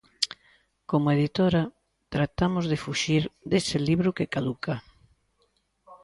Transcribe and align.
Como 0.89 1.07
editora 1.17 1.63
tratamos 2.13 2.65
de 2.71 2.77
fuxir 2.83 3.23
dese 3.51 3.77
libro 3.87 4.09
que 4.17 4.29
caduca. 4.33 4.75